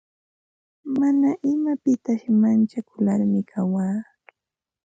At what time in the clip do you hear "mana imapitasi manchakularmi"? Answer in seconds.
0.97-3.39